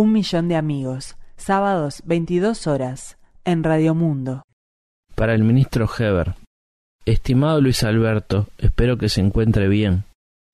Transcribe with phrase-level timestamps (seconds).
[0.00, 1.16] Un millón de amigos.
[1.36, 4.44] Sábados 22 horas en Radio Mundo.
[5.14, 6.36] Para el ministro Heber.
[7.04, 10.04] Estimado Luis Alberto, espero que se encuentre bien.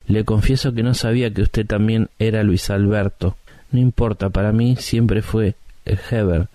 [0.09, 3.37] Le confieso que no sabía que usted también era Luis Alberto.
[3.71, 5.55] No importa, para mí siempre fue
[5.85, 6.49] el Heber.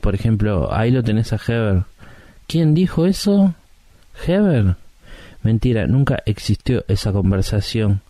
[0.00, 1.82] Por ejemplo, ahí lo tenés a Heber.
[2.46, 3.54] ¿Quién dijo eso?
[4.26, 4.76] ¿Heber?
[5.42, 8.00] Mentira, nunca existió esa conversación.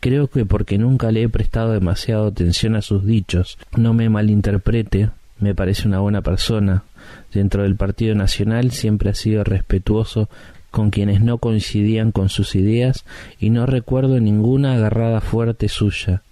[0.00, 3.58] Creo que porque nunca le he prestado demasiado atención a sus dichos.
[3.76, 6.84] No me malinterprete, me parece una buena persona.
[7.32, 10.28] Dentro del Partido Nacional siempre ha sido respetuoso
[10.70, 13.04] con quienes no coincidían con sus ideas
[13.40, 16.22] y no recuerdo ninguna agarrada fuerte suya.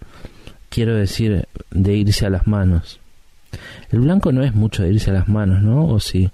[0.69, 3.01] Quiero decir, de irse a las manos.
[3.91, 5.87] El blanco no es mucho de irse a las manos, ¿no?
[5.87, 6.31] ¿O sí?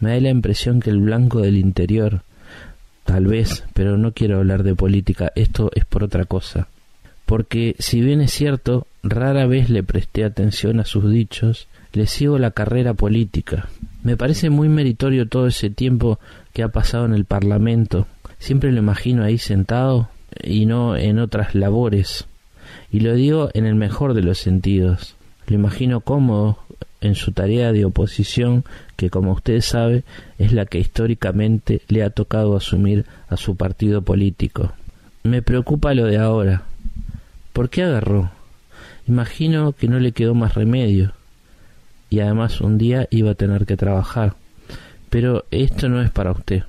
[0.00, 2.22] Me da la impresión que el blanco del interior,
[3.08, 6.68] Tal vez, pero no quiero hablar de política, esto es por otra cosa.
[7.24, 12.38] Porque si bien es cierto, rara vez le presté atención a sus dichos, le sigo
[12.38, 13.70] la carrera política.
[14.02, 16.18] Me parece muy meritorio todo ese tiempo
[16.52, 18.06] que ha pasado en el Parlamento.
[18.38, 20.10] Siempre lo imagino ahí sentado
[20.44, 22.26] y no en otras labores.
[22.92, 25.16] Y lo digo en el mejor de los sentidos.
[25.48, 26.58] Lo imagino cómodo,
[27.00, 28.64] en su tarea de oposición,
[28.96, 30.04] que como usted sabe
[30.38, 34.72] es la que históricamente le ha tocado asumir a su partido político.
[35.22, 36.62] Me preocupa lo de ahora.
[37.52, 38.30] ¿Por qué agarró?
[39.06, 41.12] Imagino que no le quedó más remedio.
[42.10, 44.34] Y además un día iba a tener que trabajar.
[45.10, 46.64] Pero esto no es para usted.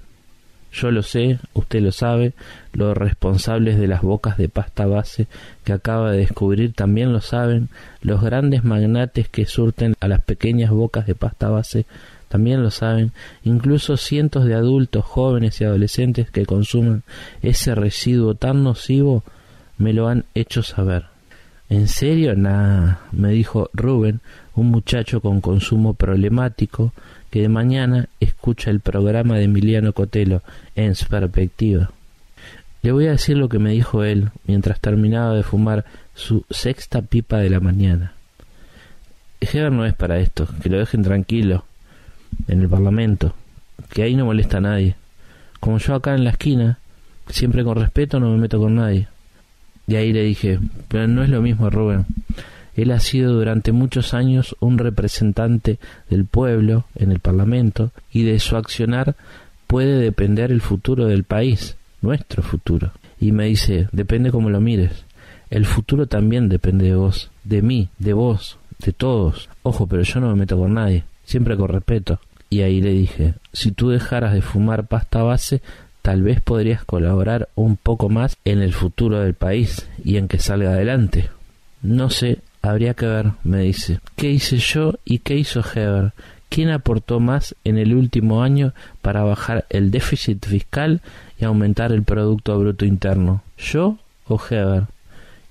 [0.71, 2.33] Yo lo sé, usted lo sabe,
[2.73, 5.27] los responsables de las bocas de pasta base
[5.63, 7.69] que acaba de descubrir también lo saben,
[8.01, 11.85] los grandes magnates que surten a las pequeñas bocas de pasta base
[12.29, 13.11] también lo saben,
[13.43, 17.01] incluso cientos de adultos, jóvenes y adolescentes que consumen
[17.41, 19.23] ese residuo tan nocivo
[19.79, 21.05] me lo han hecho saber.
[21.69, 22.35] ¿En serio?
[22.35, 24.21] Nada, me dijo Rubén,
[24.55, 26.93] un muchacho con consumo problemático,
[27.29, 30.41] que de mañana escucha el programa de Emiliano Cotelo
[30.75, 31.91] en su perspectiva.
[32.81, 35.85] Le voy a decir lo que me dijo él mientras terminaba de fumar
[36.15, 38.13] su sexta pipa de la mañana.
[39.41, 41.65] Heber no es para esto, que lo dejen tranquilo,
[42.47, 43.33] en el Parlamento,
[43.89, 44.95] que ahí no molesta a nadie.
[45.59, 46.79] Como yo acá en la esquina,
[47.27, 49.07] siempre con respeto no me meto con nadie.
[49.87, 52.05] Y ahí le dije, pero no es lo mismo, Rubén.
[52.79, 55.79] Él ha sido durante muchos años un representante
[56.09, 59.17] del pueblo en el Parlamento y de su accionar
[59.67, 62.91] puede depender el futuro del país, nuestro futuro.
[63.19, 65.03] Y me dice, depende cómo lo mires.
[65.49, 69.49] El futuro también depende de vos, de mí, de vos, de todos.
[69.61, 72.21] Ojo, pero yo no me meto con nadie, siempre con respeto.
[72.49, 75.61] Y ahí le dije, si tú dejaras de fumar pasta base,
[76.01, 80.39] tal vez podrías colaborar un poco más en el futuro del país y en que
[80.39, 81.29] salga adelante.
[81.81, 83.99] No sé Habría que ver, me dice.
[84.15, 86.13] ¿Qué hice yo y qué hizo Heber?
[86.49, 91.01] ¿Quién aportó más en el último año para bajar el déficit fiscal
[91.39, 93.43] y aumentar el Producto Bruto Interno?
[93.57, 94.83] ¿Yo o Heber?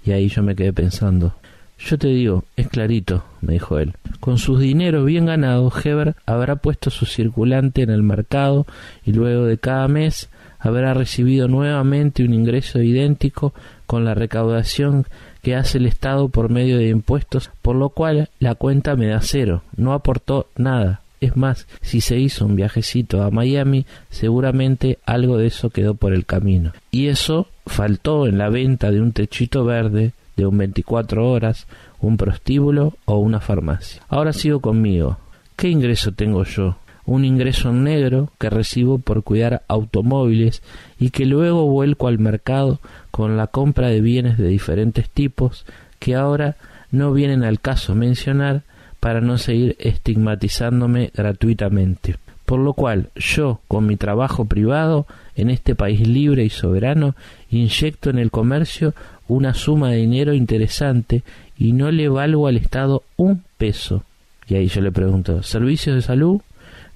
[0.04, 1.34] Y ahí yo me quedé pensando.
[1.78, 3.94] Yo te digo, es clarito, me dijo él.
[4.20, 8.66] Con sus dineros bien ganados, Heber habrá puesto su circulante en el mercado
[9.04, 13.54] y luego de cada mes habrá recibido nuevamente un ingreso idéntico
[13.86, 15.06] con la recaudación
[15.42, 19.20] que hace el Estado por medio de impuestos, por lo cual la cuenta me da
[19.22, 21.00] cero, no aportó nada.
[21.20, 26.12] Es más, si se hizo un viajecito a Miami, seguramente algo de eso quedó por
[26.12, 26.72] el camino.
[26.90, 31.66] Y eso faltó en la venta de un techito verde, de un 24 horas,
[32.00, 34.02] un prostíbulo o una farmacia.
[34.08, 35.18] Ahora sigo conmigo.
[35.56, 36.76] ¿Qué ingreso tengo yo?
[37.08, 40.62] un ingreso negro que recibo por cuidar automóviles
[40.98, 45.64] y que luego vuelco al mercado con la compra de bienes de diferentes tipos
[45.98, 46.56] que ahora
[46.90, 48.62] no vienen al caso mencionar
[49.00, 52.16] para no seguir estigmatizándome gratuitamente.
[52.48, 57.14] Por lo cual yo, con mi trabajo privado, en este país libre y soberano,
[57.50, 58.94] inyecto en el comercio
[59.28, 61.24] una suma de dinero interesante
[61.58, 64.02] y no le valgo al Estado un peso.
[64.48, 66.40] Y ahí yo le pregunto, ¿servicios de salud?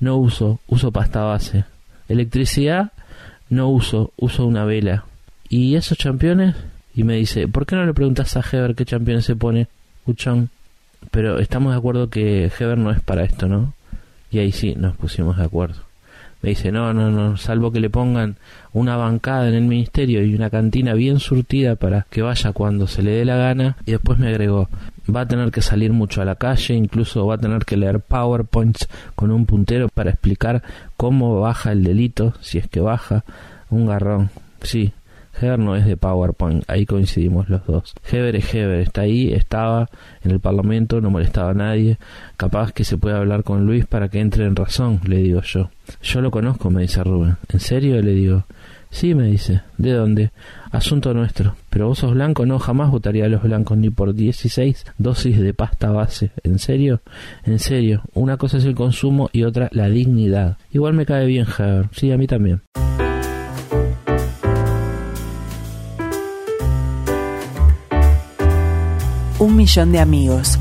[0.01, 1.67] no uso, uso pasta base.
[2.09, 2.93] Electricidad,
[3.51, 5.05] no uso, uso una vela.
[5.51, 6.57] ¿Y esos championes?
[6.95, 9.67] Y me dice, ¿por qué no le preguntas a Heber qué championes se pone?
[10.07, 10.49] Uchón.
[11.11, 13.75] Pero estamos de acuerdo que Heber no es para esto, ¿no?
[14.33, 15.83] Y ahí sí, nos pusimos de acuerdo.
[16.41, 18.37] Me dice, no, no, no, salvo que le pongan
[18.73, 23.03] una bancada en el ministerio y una cantina bien surtida para que vaya cuando se
[23.03, 23.77] le dé la gana.
[23.87, 24.69] Y después me agregó,
[25.15, 28.01] va a tener que salir mucho a la calle, incluso va a tener que leer
[28.01, 30.65] PowerPoints con un puntero para explicar
[30.97, 33.25] cómo baja el delito, si es que baja,
[33.71, 34.31] un garrón.
[34.63, 34.93] Sí,
[35.41, 37.95] Heber no es de PowerPoint, ahí coincidimos los dos.
[38.11, 39.89] Heber es Heber, está ahí, estaba
[40.23, 41.99] en el Parlamento, no molestaba a nadie,
[42.37, 45.71] capaz que se puede hablar con Luis para que entre en razón, le digo yo.
[46.03, 47.37] Yo lo conozco, me dice Rubén.
[47.49, 48.01] ¿En serio?
[48.03, 48.45] le digo.
[48.91, 49.63] Sí, me dice.
[49.79, 50.33] ¿De dónde?
[50.71, 51.57] Asunto nuestro.
[51.71, 55.55] Pero vos sos blanco, no, jamás votaría a los blancos ni por 16 dosis de
[55.55, 56.31] pasta base.
[56.45, 57.01] ¿En serio?
[57.45, 58.03] En serio.
[58.13, 60.59] Una cosa es el consumo y otra la dignidad.
[60.73, 61.89] Igual me cae bien Heber.
[61.93, 62.61] Sí, a mí también.
[69.43, 70.57] Un millón de amigos